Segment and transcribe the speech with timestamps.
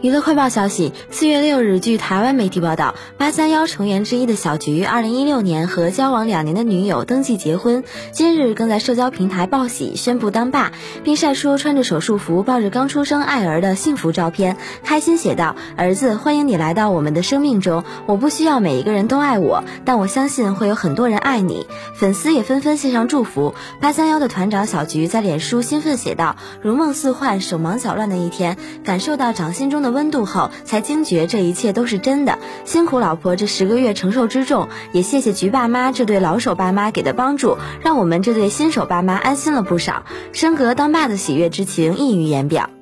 [0.00, 10.72] 娱乐快报消息：四月六日，据台湾媒体报道，八三幺成员之一的小菊，二零一六年和交往两年的女友登记结婚，今日更在社交平台报喜，宣布当爸，
[11.04, 17.82] 并晒出穿着手术服、抱着刚出生爱儿的幸福照片，开心写道：“儿子，欢迎你来到我们的生命中。
[18.06, 21.66] 我不需要每一个人都爱我，但我相信会有很多人爱你。”
[21.96, 23.54] 粉丝也纷纷献上祝福。
[23.80, 32.40] 八三幺的团长小菊在脸书兴奋写道：“如梦似幻，手忙脚乱的一天，感受到掌心中中的。”温度后，才惊觉这一切都是真的。
[32.64, 40.02] 辛苦老婆这十个月承受之重，也谢谢菊爸妈这对老手爸妈给的帮助，让我们这对新手爸妈安心了不少。
[40.32, 42.73] 升格当爸的喜悦之情溢于言表。